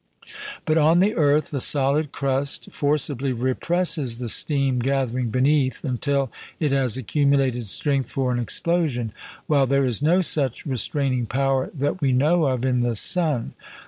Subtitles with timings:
[0.65, 6.71] But on the earth, the solid crust forcibly represses the steam gathering beneath until it
[6.71, 9.11] has accumulated strength for an explosion,
[9.45, 13.53] while there is no such restraining power that we know of in the sun.